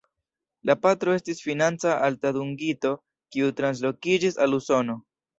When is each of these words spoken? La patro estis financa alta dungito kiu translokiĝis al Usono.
La 0.67 0.75
patro 0.85 1.11
estis 1.17 1.41
financa 1.47 1.91
alta 2.07 2.31
dungito 2.37 2.93
kiu 3.35 3.51
translokiĝis 3.61 4.41
al 4.47 4.57
Usono. 4.59 4.97